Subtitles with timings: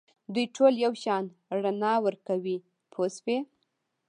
[0.33, 1.23] دوی ټول یو شان
[1.63, 2.57] رڼا ورکوي
[2.91, 3.37] پوه شوې!.